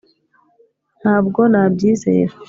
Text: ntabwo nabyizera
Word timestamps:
ntabwo 1.01 1.41
nabyizera 1.51 2.33